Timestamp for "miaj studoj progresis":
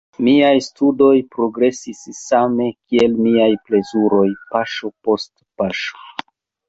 0.27-1.99